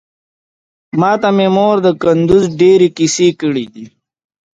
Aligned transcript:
ماته 0.99 1.29
مې 1.35 1.47
مور 1.55 1.75
د 1.85 1.87
کندوز 2.01 2.43
ډېرې 2.61 2.89
کيسې 2.97 3.27
کړې 3.41 3.65
دي. 3.73 3.85